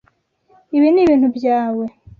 Ibi 0.77 0.87
ni 0.91 0.99
ibintu 1.03 1.27
byawe. 1.37 1.85